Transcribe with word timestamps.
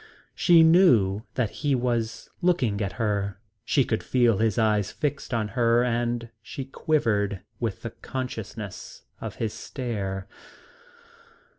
She 0.33 0.63
knew 0.63 1.21
that 1.35 1.51
he 1.61 1.75
was 1.75 2.31
looking 2.41 2.81
at 2.81 2.93
her. 2.93 3.37
She 3.63 3.85
could 3.85 4.01
feel 4.01 4.39
his 4.39 4.57
eyes 4.57 4.91
fixed 4.91 5.31
on 5.31 5.49
her 5.49 5.83
and 5.83 6.29
she 6.41 6.65
quivered 6.65 7.41
with 7.59 7.83
the 7.83 7.91
consciousness 7.91 9.03
of 9.19 9.35
his 9.35 9.53
stare. 9.53 10.27